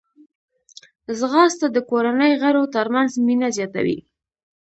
[1.19, 3.99] ځغاسته د کورنۍ غړو ترمنځ مینه زیاتوي